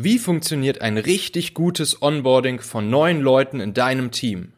[0.00, 4.52] Wie funktioniert ein richtig gutes Onboarding von neuen Leuten in deinem Team?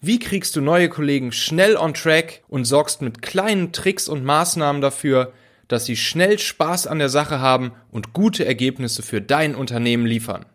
[0.00, 4.80] Wie kriegst du neue Kollegen schnell on track und sorgst mit kleinen Tricks und Maßnahmen
[4.80, 5.34] dafür,
[5.68, 10.46] dass sie schnell Spaß an der Sache haben und gute Ergebnisse für dein Unternehmen liefern?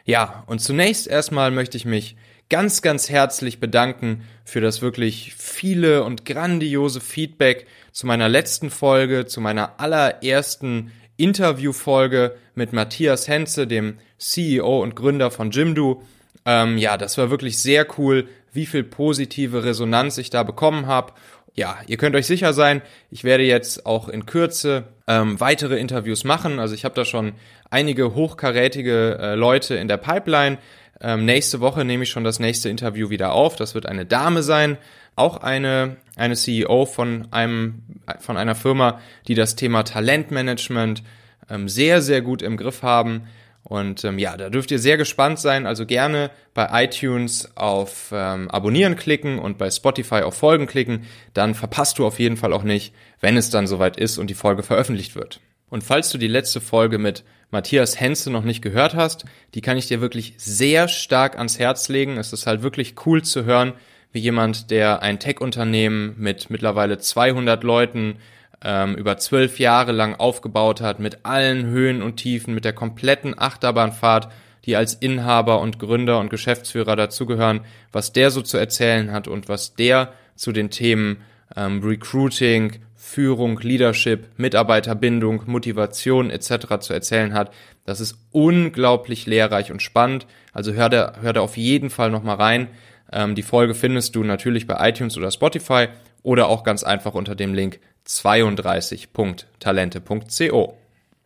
[0.03, 2.15] Ja, und zunächst erstmal möchte ich mich
[2.49, 9.25] ganz, ganz herzlich bedanken für das wirklich viele und grandiose Feedback zu meiner letzten Folge,
[9.25, 16.03] zu meiner allerersten Interviewfolge mit Matthias Henze, dem CEO und Gründer von Jimdo.
[16.45, 21.13] Ähm, ja, das war wirklich sehr cool, wie viel positive Resonanz ich da bekommen habe.
[21.55, 26.25] Ja, ihr könnt euch sicher sein, ich werde jetzt auch in Kürze ähm, weitere Interviews
[26.25, 26.59] machen.
[26.59, 27.33] Also ich habe da schon
[27.69, 30.57] einige hochkarätige äh, Leute in der Pipeline.
[31.01, 33.55] Ähm, nächste Woche nehme ich schon das nächste Interview wieder auf.
[33.55, 34.77] Das wird eine Dame sein,
[35.15, 37.83] auch eine, eine CEO von einem,
[38.19, 41.03] von einer Firma, die das Thema Talentmanagement
[41.49, 43.27] ähm, sehr, sehr gut im Griff haben.
[43.63, 45.65] Und ähm, ja, da dürft ihr sehr gespannt sein.
[45.65, 51.05] Also gerne bei iTunes auf ähm, Abonnieren klicken und bei Spotify auf Folgen klicken.
[51.33, 54.35] Dann verpasst du auf jeden Fall auch nicht, wenn es dann soweit ist und die
[54.35, 55.39] Folge veröffentlicht wird.
[55.75, 59.75] Und falls du die letzte Folge mit Matthias Henze noch nicht gehört hast, die kann
[59.77, 62.15] ich dir wirklich sehr stark ans Herz legen.
[62.15, 63.73] Es ist halt wirklich cool zu hören,
[64.13, 68.19] wie jemand, der ein Tech-Unternehmen mit mittlerweile 200 Leuten
[68.63, 73.37] ähm, über zwölf Jahre lang aufgebaut hat, mit allen Höhen und Tiefen, mit der kompletten
[73.37, 74.29] Achterbahnfahrt,
[74.63, 79.49] die als Inhaber und Gründer und Geschäftsführer dazugehören, was der so zu erzählen hat und
[79.49, 81.17] was der zu den Themen
[81.57, 86.79] ähm, Recruiting, Führung, Leadership, Mitarbeiterbindung, Motivation etc.
[86.79, 87.53] zu erzählen hat.
[87.85, 90.25] Das ist unglaublich lehrreich und spannend.
[90.53, 92.67] Also hör da, hör da auf jeden Fall nochmal rein.
[93.13, 95.89] Ähm, die Folge findest du natürlich bei iTunes oder Spotify
[96.23, 100.77] oder auch ganz einfach unter dem Link 32.talente.co.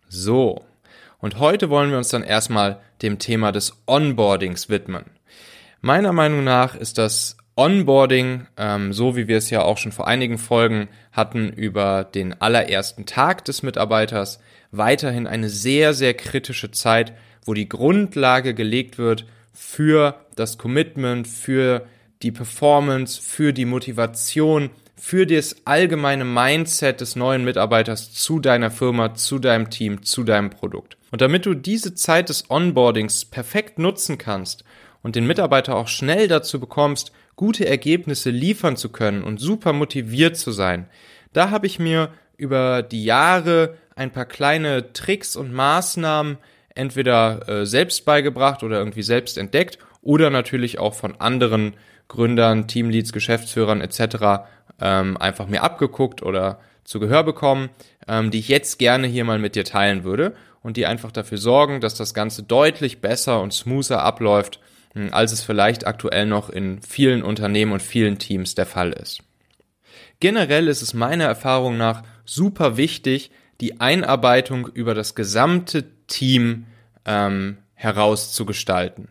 [0.09, 0.65] So.
[1.19, 5.05] Und heute wollen wir uns dann erstmal dem Thema des Onboardings widmen.
[5.79, 10.07] Meiner Meinung nach ist das Onboarding, ähm, so wie wir es ja auch schon vor
[10.07, 14.39] einigen Folgen hatten über den allerersten Tag des Mitarbeiters,
[14.71, 17.11] weiterhin eine sehr, sehr kritische Zeit,
[17.43, 21.85] wo die Grundlage gelegt wird für das Commitment, für
[22.21, 29.15] die Performance, für die Motivation, für das allgemeine Mindset des neuen Mitarbeiters zu deiner Firma,
[29.15, 30.95] zu deinem Team, zu deinem Produkt.
[31.11, 34.63] Und damit du diese Zeit des Onboardings perfekt nutzen kannst
[35.01, 40.35] und den Mitarbeiter auch schnell dazu bekommst, gute Ergebnisse liefern zu können und super motiviert
[40.35, 40.89] zu sein.
[41.31, 46.37] Da habe ich mir über die Jahre ein paar kleine Tricks und Maßnahmen
[46.75, 51.75] entweder äh, selbst beigebracht oder irgendwie selbst entdeckt oder natürlich auch von anderen
[52.09, 54.43] Gründern, Teamleads, Geschäftsführern etc.
[54.81, 57.69] Ähm, einfach mir abgeguckt oder zu Gehör bekommen,
[58.09, 61.37] ähm, die ich jetzt gerne hier mal mit dir teilen würde und die einfach dafür
[61.37, 64.59] sorgen, dass das Ganze deutlich besser und smoother abläuft
[65.11, 69.21] als es vielleicht aktuell noch in vielen Unternehmen und vielen Teams der Fall ist.
[70.19, 76.65] Generell ist es meiner Erfahrung nach super wichtig, die Einarbeitung über das gesamte Team
[77.05, 79.09] ähm, herauszugestalten.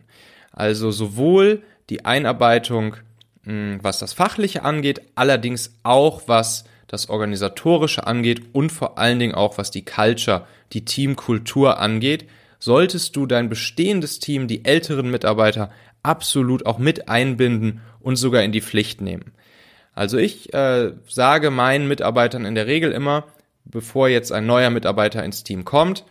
[0.51, 2.95] Also sowohl die Einarbeitung,
[3.43, 9.19] mh, hm, was das Fachliche angeht, allerdings auch was das Organisatorische angeht und vor allen
[9.19, 12.27] Dingen auch was die Culture, die Teamkultur angeht,
[12.59, 15.71] solltest du dein bestehendes Team, die älteren Mitarbeiter,
[16.03, 19.33] absolut auch mit einbinden und sogar in die Pflicht nehmen.
[19.93, 23.25] Also ich äh, sage meinen Mitarbeitern in der Regel immer,
[23.65, 26.05] bevor jetzt ein neuer Mitarbeiter ins Team kommt,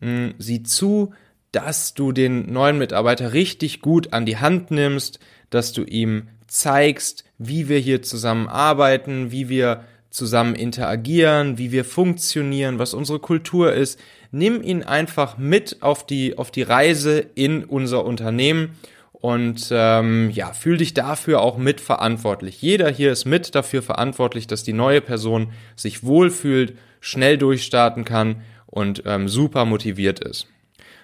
[0.00, 1.12] mh, sieh zu,
[1.50, 5.18] dass du den neuen Mitarbeiter richtig gut an die Hand nimmst,
[5.50, 11.84] dass du ihm zeigst, wie wir hier zusammen arbeiten, wie wir zusammen interagieren, wie wir
[11.84, 13.98] funktionieren, was unsere Kultur ist.
[14.32, 18.76] Nimm ihn einfach mit auf die, auf die Reise in unser Unternehmen
[19.12, 22.60] und ähm, ja, fühl dich dafür auch mitverantwortlich.
[22.60, 28.42] Jeder hier ist mit dafür verantwortlich, dass die neue Person sich wohlfühlt, schnell durchstarten kann
[28.66, 30.48] und ähm, super motiviert ist.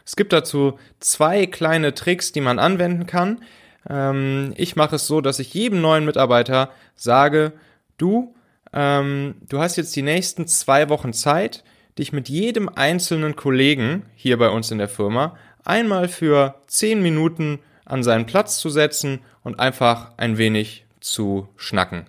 [0.04, 3.42] Es gibt dazu zwei kleine Tricks, die man anwenden kann.
[3.88, 7.52] Ähm, ich mache es so, dass ich jedem neuen Mitarbeiter sage,
[7.98, 8.34] du,
[8.72, 11.62] ähm, du hast jetzt die nächsten zwei Wochen Zeit,
[11.98, 17.58] dich mit jedem einzelnen Kollegen hier bei uns in der Firma einmal für zehn Minuten
[17.84, 22.06] an seinen Platz zu setzen und einfach ein wenig zu schnacken.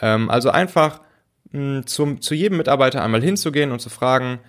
[0.00, 1.00] Ähm, also einfach
[1.52, 4.40] mh, zum, zu jedem Mitarbeiter einmal hinzugehen und zu fragen,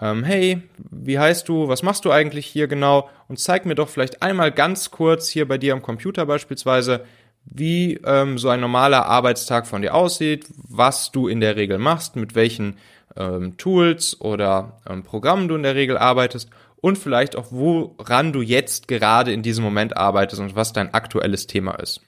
[0.00, 3.88] ähm, hey, wie heißt du, was machst du eigentlich hier genau und zeig mir doch
[3.88, 7.04] vielleicht einmal ganz kurz hier bei dir am Computer beispielsweise,
[7.44, 12.16] wie ähm, so ein normaler Arbeitstag von dir aussieht, was du in der Regel machst,
[12.16, 12.76] mit welchen
[13.16, 18.42] ähm, Tools oder ähm, Programmen du in der Regel arbeitest und vielleicht auch, woran du
[18.42, 22.00] jetzt gerade in diesem Moment arbeitest und was dein aktuelles Thema ist.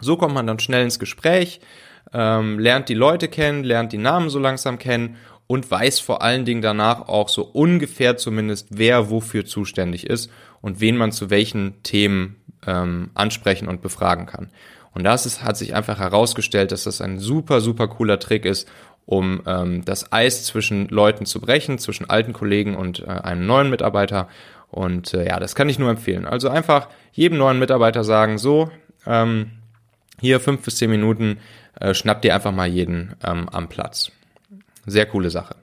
[0.00, 1.60] So kommt man dann schnell ins Gespräch,
[2.12, 5.16] ähm, lernt die Leute kennen, lernt die Namen so langsam kennen
[5.46, 10.30] und weiß vor allen Dingen danach auch so ungefähr zumindest, wer wofür zuständig ist
[10.60, 14.50] und wen man zu welchen Themen ähm, ansprechen und befragen kann.
[14.92, 18.68] Und das ist, hat sich einfach herausgestellt, dass das ein super, super cooler Trick ist,
[19.06, 23.70] um ähm, das Eis zwischen Leuten zu brechen, zwischen alten Kollegen und äh, einem neuen
[23.70, 24.28] Mitarbeiter.
[24.68, 26.26] Und äh, ja, das kann ich nur empfehlen.
[26.26, 28.70] Also einfach jedem neuen Mitarbeiter sagen, so,
[29.06, 29.50] ähm,
[30.20, 31.38] hier fünf bis zehn Minuten,
[31.80, 34.12] äh, schnapp dir einfach mal jeden ähm, am Platz.
[34.86, 35.56] Sehr coole Sache.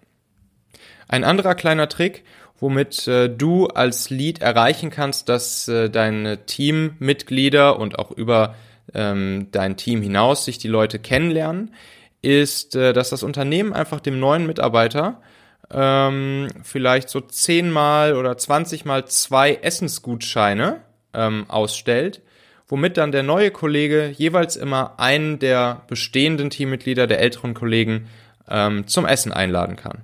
[1.07, 2.23] Ein anderer kleiner Trick,
[2.59, 8.55] womit äh, du als Lead erreichen kannst, dass äh, deine Teammitglieder und auch über
[8.93, 11.73] ähm, dein Team hinaus sich die Leute kennenlernen,
[12.21, 15.21] ist, äh, dass das Unternehmen einfach dem neuen Mitarbeiter
[15.71, 20.81] ähm, vielleicht so zehnmal oder zwanzigmal zwei Essensgutscheine
[21.13, 22.21] ähm, ausstellt,
[22.67, 28.07] womit dann der neue Kollege jeweils immer einen der bestehenden Teammitglieder, der älteren Kollegen,
[28.49, 30.03] ähm, zum Essen einladen kann.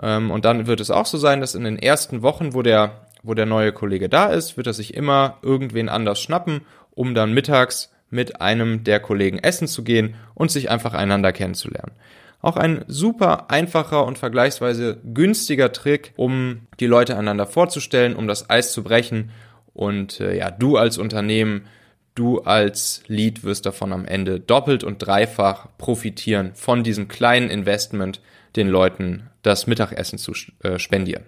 [0.00, 3.06] Ähm, und dann wird es auch so sein, dass in den ersten Wochen, wo der,
[3.22, 7.32] wo der neue Kollege da ist, wird er sich immer irgendwen anders schnappen, um dann
[7.32, 11.92] mittags mit einem der Kollegen essen zu gehen und sich einfach einander kennenzulernen.
[12.40, 18.50] Auch ein super einfacher und vergleichsweise günstiger Trick, um die Leute einander vorzustellen, um das
[18.50, 19.30] Eis zu brechen.
[19.72, 21.66] Und äh, ja, du als Unternehmen,
[22.14, 28.20] du als Lead wirst davon am Ende doppelt und dreifach profitieren von diesem kleinen Investment,
[28.56, 30.32] den Leuten das Mittagessen zu
[30.62, 31.24] äh, spendieren.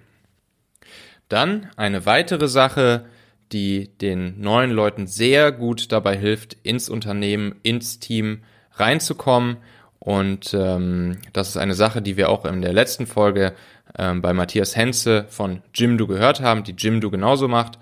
[1.29, 3.05] Dann eine weitere Sache,
[3.53, 8.43] die den neuen Leuten sehr gut dabei hilft, ins Unternehmen, ins Team
[8.73, 9.59] reinzukommen.
[9.99, 13.55] Und ähm, das ist eine Sache, die wir auch in der letzten Folge
[13.99, 17.79] ähm, bei Matthias Henze von Jimdo gehört haben, die Jimdo genauso macht,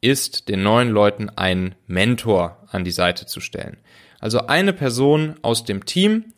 [0.00, 3.76] ist den neuen Leuten einen Mentor an die Seite zu stellen.
[4.18, 6.32] Also eine Person aus dem Team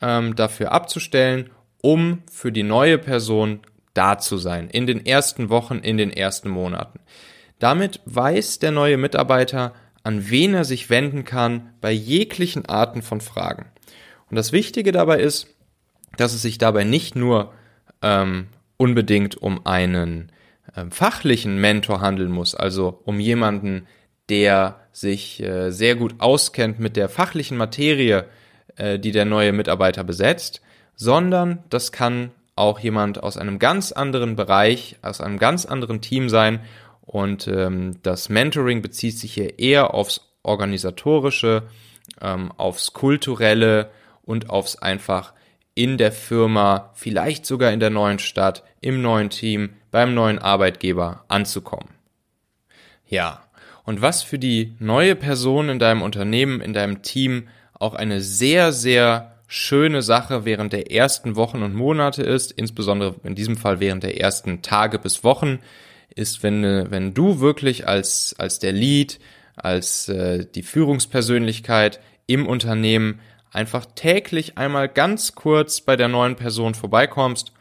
[0.00, 1.50] ähm, dafür abzustellen,
[1.86, 3.60] um für die neue Person
[3.94, 6.98] da zu sein, in den ersten Wochen, in den ersten Monaten.
[7.60, 9.72] Damit weiß der neue Mitarbeiter,
[10.02, 13.66] an wen er sich wenden kann bei jeglichen Arten von Fragen.
[14.28, 15.54] Und das Wichtige dabei ist,
[16.16, 17.52] dass es sich dabei nicht nur
[18.02, 20.32] ähm, unbedingt um einen
[20.74, 23.86] äh, fachlichen Mentor handeln muss, also um jemanden,
[24.28, 28.24] der sich äh, sehr gut auskennt mit der fachlichen Materie,
[28.74, 30.62] äh, die der neue Mitarbeiter besetzt,
[30.96, 36.28] sondern das kann auch jemand aus einem ganz anderen Bereich, aus einem ganz anderen Team
[36.28, 36.60] sein
[37.02, 41.64] und ähm, das Mentoring bezieht sich hier eher aufs organisatorische,
[42.20, 43.90] ähm, aufs kulturelle
[44.22, 45.32] und aufs einfach
[45.74, 51.24] in der Firma, vielleicht sogar in der neuen Stadt, im neuen Team, beim neuen Arbeitgeber
[51.28, 51.90] anzukommen.
[53.06, 53.42] Ja,
[53.84, 58.72] und was für die neue Person in deinem Unternehmen, in deinem Team auch eine sehr,
[58.72, 64.02] sehr schöne Sache während der ersten Wochen und Monate ist, insbesondere in diesem Fall während
[64.02, 65.60] der ersten Tage bis Wochen,
[66.14, 69.20] ist, wenn, wenn du wirklich als, als der Lead,
[69.54, 73.20] als äh, die Führungspersönlichkeit im Unternehmen
[73.52, 77.52] einfach täglich einmal ganz kurz bei der neuen Person vorbeikommst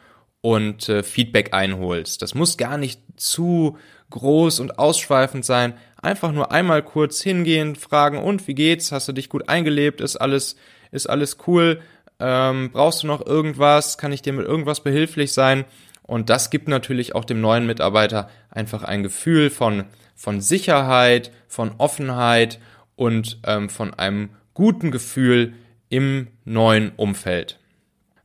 [0.42, 2.22] und äh, Feedback einholst.
[2.22, 3.78] Das muss gar nicht zu
[4.10, 5.74] groß und ausschweifend sein.
[6.02, 8.92] Einfach nur einmal kurz hingehen, fragen, und wie geht's?
[8.92, 10.02] Hast du dich gut eingelebt?
[10.02, 10.56] Ist alles,
[10.92, 11.82] ist alles cool?
[12.20, 13.98] Ähm, brauchst du noch irgendwas?
[13.98, 15.66] Kann ich dir mit irgendwas behilflich sein?
[16.04, 21.72] Und das gibt natürlich auch dem neuen Mitarbeiter einfach ein Gefühl von, von Sicherheit, von
[21.78, 22.60] Offenheit
[22.96, 25.54] und ähm, von einem guten Gefühl
[25.90, 27.60] im neuen Umfeld.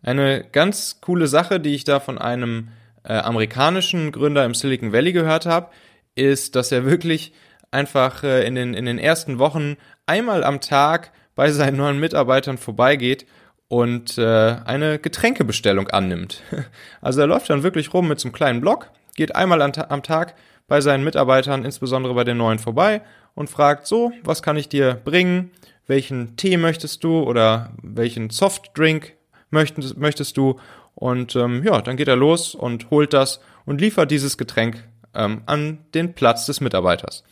[0.03, 2.69] Eine ganz coole Sache, die ich da von einem
[3.05, 5.71] äh, amerikanischen Gründer im Silicon Valley gehört habe,
[6.15, 7.33] ist, dass er wirklich
[7.71, 9.77] einfach äh, in, den, in den ersten Wochen
[10.07, 13.27] einmal am Tag bei seinen neuen Mitarbeitern vorbeigeht
[13.69, 16.43] und äh, eine Getränkebestellung annimmt.
[17.01, 20.35] Also er läuft dann wirklich rum mit so einem kleinen Block, geht einmal am Tag
[20.67, 23.03] bei seinen Mitarbeitern, insbesondere bei den neuen vorbei
[23.35, 25.51] und fragt so, was kann ich dir bringen?
[25.87, 29.15] Welchen Tee möchtest du oder welchen Softdrink
[29.51, 30.61] möchtest, möchtest du?
[31.01, 35.41] Und ähm, ja, dann geht er los und holt das und liefert dieses Getränk ähm,
[35.47, 37.25] an den Platz des Mitarbeiters.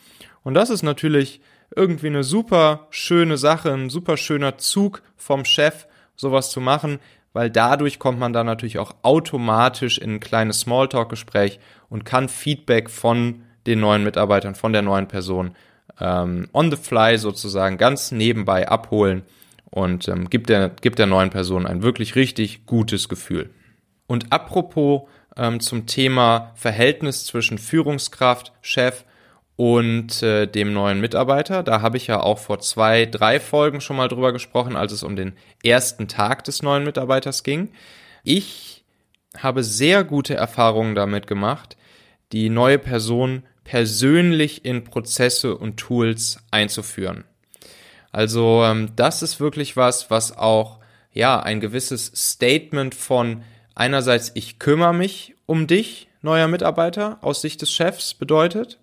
[0.42, 1.42] Und das ist natürlich
[1.76, 6.98] irgendwie eine super schöne Sache, ein super schöner Zug vom Chef, sowas zu machen,
[7.34, 11.60] weil dadurch kommt man dann natürlich auch automatisch in ein kleines Smalltalk-Gespräch
[11.90, 15.54] und kann Feedback von den neuen Mitarbeitern, von der neuen Person
[16.00, 19.24] ähm, on the fly sozusagen ganz nebenbei abholen
[19.66, 23.50] und ähm, gibt, der, gibt der neuen Person ein wirklich richtig gutes Gefühl.
[24.08, 25.02] Und apropos
[25.36, 29.04] ähm, zum Thema Verhältnis zwischen Führungskraft, Chef
[29.54, 31.62] und äh, dem neuen Mitarbeiter.
[31.62, 35.02] Da habe ich ja auch vor zwei, drei Folgen schon mal drüber gesprochen, als es
[35.02, 37.70] um den ersten Tag des neuen Mitarbeiters ging.
[38.24, 38.84] Ich
[39.36, 41.76] habe sehr gute Erfahrungen damit gemacht,
[42.32, 47.24] die neue Person persönlich in Prozesse und Tools einzuführen.
[48.10, 50.78] Also ähm, das ist wirklich was, was auch
[51.12, 53.42] ja ein gewisses Statement von
[53.78, 58.78] einerseits ich kümmere mich um dich, neuer Mitarbeiter aus Sicht des Chefs bedeutet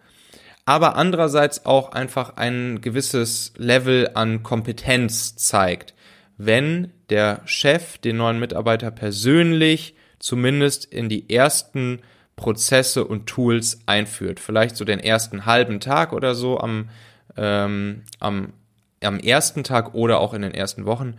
[0.66, 5.94] aber andererseits auch einfach ein gewisses Level an Kompetenz zeigt.
[6.38, 12.02] Wenn der Chef den neuen Mitarbeiter persönlich zumindest in die ersten
[12.36, 14.40] Prozesse und Tools einführt.
[14.40, 16.90] Vielleicht so den ersten halben Tag oder so am,
[17.38, 18.54] ähm, am,
[19.02, 21.16] am ersten Tag oder auch in den ersten Wochen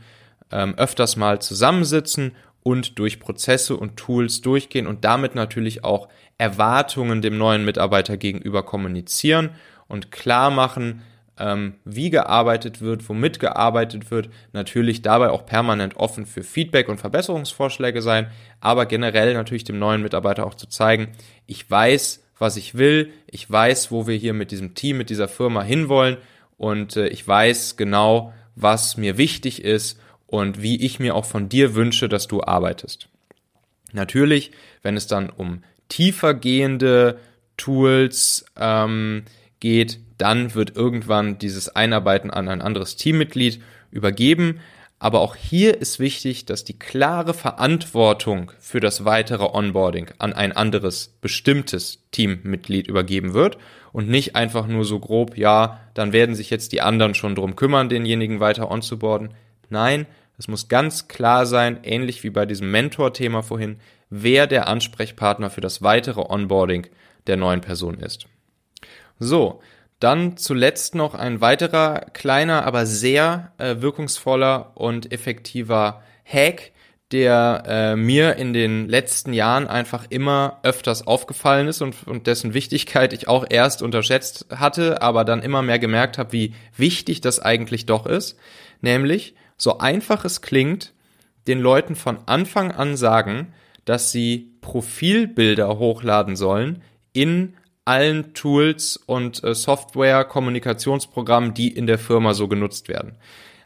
[0.51, 2.33] ähm, öfters mal zusammensitzen
[2.67, 8.65] und durch Prozesse und Tools durchgehen und damit natürlich auch Erwartungen dem neuen Mitarbeiter gegenüber
[8.65, 9.51] kommunizieren
[9.87, 11.03] und klar machen,
[11.39, 16.99] ähm, wie gearbeitet wird, womit gearbeitet wird, natürlich dabei auch permanent offen für Feedback und
[16.99, 21.13] Verbesserungsvorschläge sein, aber generell natürlich dem neuen Mitarbeiter auch zu zeigen,
[21.47, 25.29] ich weiß, was ich will, ich weiß, wo wir hier mit diesem Team, mit dieser
[25.29, 26.17] Firma hinwollen
[26.57, 31.49] und äh, ich weiß genau, was mir wichtig ist und wie ich mir auch von
[31.49, 33.09] dir wünsche, dass du arbeitest.
[33.93, 34.51] Natürlich,
[34.83, 37.19] wenn es dann um tiefer gehende
[37.57, 39.25] Tools ähm,
[39.61, 44.61] geht, dann wird irgendwann dieses Einarbeiten an ein anderes Teammitglied übergeben.
[44.99, 50.53] Aber auch hier ist wichtig, dass die klare Verantwortung für das weitere Onboarding an ein
[50.53, 53.59] anderes bestimmtes Teammitglied übergeben wird
[53.93, 57.57] und nicht einfach nur so grob, ja, dann werden sich jetzt die anderen schon drum
[57.57, 59.35] kümmern, denjenigen weiter onzuboarden.
[59.71, 60.07] Nein,
[60.39, 63.79] es muss ganz klar sein, ähnlich wie bei diesem Mentor-Thema vorhin,
[64.11, 66.87] wer der Ansprechpartner für das weitere Onboarding
[67.27, 68.27] der neuen Person ist.
[69.19, 69.61] So,
[69.99, 76.73] dann zuletzt noch ein weiterer kleiner, aber sehr äh, wirkungsvoller und effektiver Hack,
[77.13, 82.53] der äh, mir in den letzten Jahren einfach immer öfters aufgefallen ist und, und dessen
[82.53, 87.41] Wichtigkeit ich auch erst unterschätzt hatte, aber dann immer mehr gemerkt habe, wie wichtig das
[87.41, 88.37] eigentlich doch ist.
[88.81, 90.93] Nämlich, so einfach es klingt,
[91.47, 93.53] den Leuten von Anfang an sagen,
[93.85, 96.83] dass sie Profilbilder hochladen sollen
[97.13, 103.17] in allen Tools und äh, Software, Kommunikationsprogrammen, die in der Firma so genutzt werden.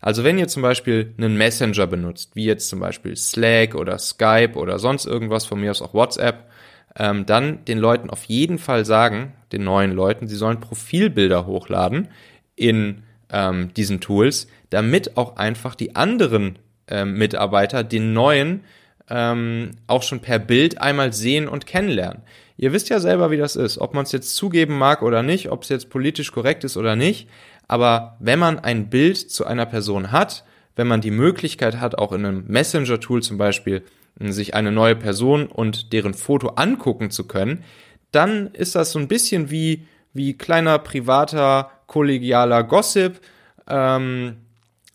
[0.03, 4.55] Also wenn ihr zum Beispiel einen Messenger benutzt, wie jetzt zum Beispiel Slack oder Skype
[4.55, 6.51] oder sonst irgendwas, von mir aus auch WhatsApp,
[6.97, 12.09] ähm, dann den Leuten auf jeden Fall sagen, den neuen Leuten, sie sollen Profilbilder hochladen
[12.57, 16.59] in ähm, diesen Tools, damit auch einfach die anderen
[16.89, 18.65] ähm, Mitarbeiter den neuen
[19.09, 22.23] ähm, auch schon per Bild einmal sehen und kennenlernen.
[22.57, 25.51] Ihr wisst ja selber, wie das ist, ob man es jetzt zugeben mag oder nicht,
[25.51, 27.29] ob es jetzt politisch korrekt ist oder nicht.
[27.67, 30.45] Aber wenn man ein Bild zu einer Person hat,
[30.77, 33.83] wenn man die Möglichkeit hat, auch in einem Messenger-Tool zum Beispiel,
[34.19, 37.65] sich eine neue Person und deren Foto angucken zu können,
[38.13, 43.21] dann ist das so ein bisschen wie, wie kleiner privater, kollegialer Gossip,
[43.69, 44.37] ähm,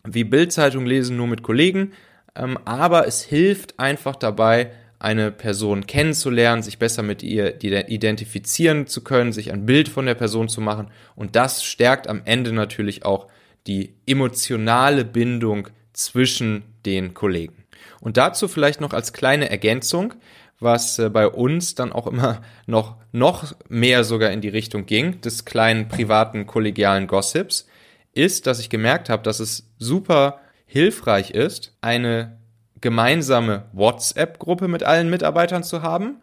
[0.05, 1.93] wie Bildzeitung lesen nur mit Kollegen.
[2.35, 9.03] Ähm, aber es hilft einfach dabei, eine Person kennenzulernen, sich besser mit ihr identifizieren zu
[9.03, 10.87] können, sich ein Bild von der Person zu machen.
[11.15, 13.27] Und das stärkt am Ende natürlich auch
[13.67, 17.65] die emotionale Bindung zwischen den Kollegen.
[18.01, 20.13] Und dazu vielleicht noch als kleine Ergänzung,
[20.59, 25.21] was äh, bei uns dann auch immer noch, noch mehr sogar in die Richtung ging,
[25.21, 27.67] des kleinen privaten kollegialen Gossips,
[28.15, 32.37] ist, dass ich gemerkt habe, dass es super hilfreich ist, eine
[32.81, 36.21] gemeinsame WhatsApp-Gruppe mit allen Mitarbeitern zu haben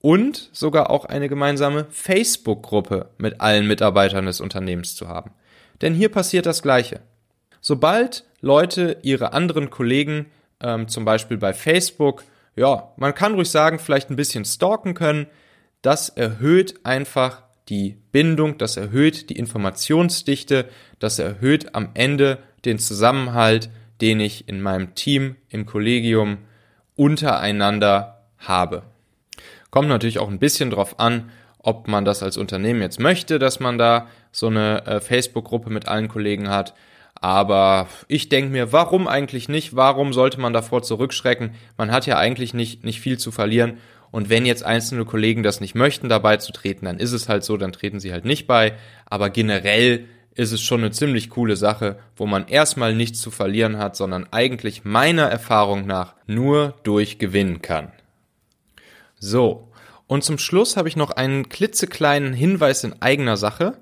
[0.00, 5.30] und sogar auch eine gemeinsame Facebook-Gruppe mit allen Mitarbeitern des Unternehmens zu haben.
[5.80, 7.00] Denn hier passiert das Gleiche.
[7.60, 10.26] Sobald Leute ihre anderen Kollegen,
[10.60, 15.26] ähm, zum Beispiel bei Facebook, ja, man kann ruhig sagen, vielleicht ein bisschen stalken können,
[15.80, 20.68] das erhöht einfach die Bindung, das erhöht die Informationsdichte,
[20.98, 26.38] das erhöht am Ende den Zusammenhalt, den ich in meinem Team, im Kollegium
[26.96, 28.82] untereinander habe.
[29.70, 33.58] Kommt natürlich auch ein bisschen drauf an, ob man das als Unternehmen jetzt möchte, dass
[33.58, 36.74] man da so eine äh, Facebook-Gruppe mit allen Kollegen hat.
[37.14, 39.74] Aber ich denke mir, warum eigentlich nicht?
[39.74, 41.54] Warum sollte man davor zurückschrecken?
[41.78, 43.78] Man hat ja eigentlich nicht, nicht viel zu verlieren.
[44.14, 47.42] Und wenn jetzt einzelne Kollegen das nicht möchten, dabei zu treten, dann ist es halt
[47.42, 48.74] so, dann treten sie halt nicht bei.
[49.06, 50.04] Aber generell
[50.36, 54.28] ist es schon eine ziemlich coole Sache, wo man erstmal nichts zu verlieren hat, sondern
[54.30, 57.90] eigentlich meiner Erfahrung nach nur durch gewinnen kann.
[59.18, 59.72] So.
[60.06, 63.78] Und zum Schluss habe ich noch einen klitzekleinen Hinweis in eigener Sache.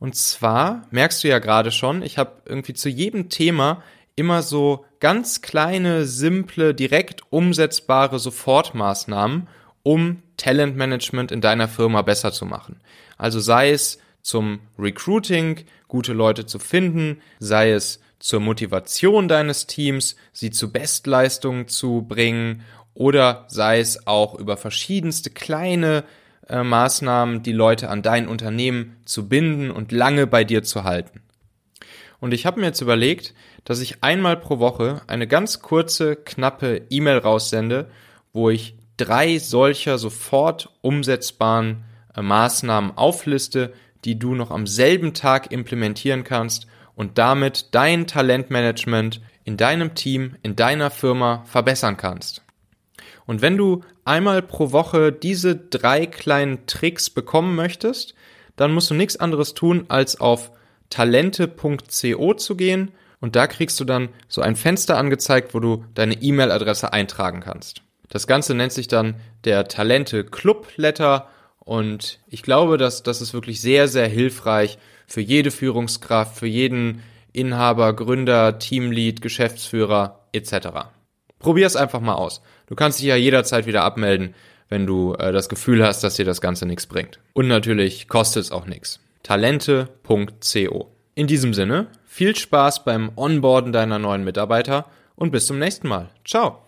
[0.00, 3.84] Und zwar merkst du ja gerade schon, ich habe irgendwie zu jedem Thema
[4.16, 9.46] immer so ganz kleine, simple, direkt umsetzbare Sofortmaßnahmen,
[9.86, 12.80] um Talentmanagement in deiner Firma besser zu machen.
[13.18, 20.16] Also sei es zum Recruiting, gute Leute zu finden, sei es zur Motivation deines Teams,
[20.32, 22.62] sie zu Bestleistungen zu bringen
[22.94, 26.02] oder sei es auch über verschiedenste kleine
[26.48, 31.22] äh, Maßnahmen, die Leute an dein Unternehmen zu binden und lange bei dir zu halten.
[32.18, 36.86] Und ich habe mir jetzt überlegt, dass ich einmal pro Woche eine ganz kurze, knappe
[36.90, 37.88] E-Mail raussende,
[38.32, 41.84] wo ich drei solcher sofort umsetzbaren
[42.14, 43.72] äh, Maßnahmen aufliste,
[44.04, 50.36] die du noch am selben Tag implementieren kannst und damit dein Talentmanagement in deinem Team,
[50.42, 52.42] in deiner Firma verbessern kannst.
[53.26, 58.14] Und wenn du einmal pro Woche diese drei kleinen Tricks bekommen möchtest,
[58.56, 60.52] dann musst du nichts anderes tun, als auf
[60.88, 66.14] talente.co zu gehen und da kriegst du dann so ein Fenster angezeigt, wo du deine
[66.14, 67.82] E-Mail-Adresse eintragen kannst.
[68.08, 73.34] Das Ganze nennt sich dann der Talente Club Letter und ich glaube, dass das ist
[73.34, 80.68] wirklich sehr, sehr hilfreich für jede Führungskraft, für jeden Inhaber, Gründer, Teamlead, Geschäftsführer etc.
[81.38, 82.40] Probier es einfach mal aus.
[82.66, 84.34] Du kannst dich ja jederzeit wieder abmelden,
[84.68, 87.20] wenn du äh, das Gefühl hast, dass dir das Ganze nichts bringt.
[87.34, 89.00] Und natürlich kostet es auch nichts.
[89.22, 90.92] Talente.co.
[91.14, 96.10] In diesem Sinne, viel Spaß beim Onboarden deiner neuen Mitarbeiter und bis zum nächsten Mal.
[96.24, 96.65] Ciao.